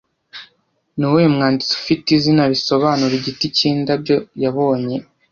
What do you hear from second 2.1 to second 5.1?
izina risobanura igiti cyindabyo yabonye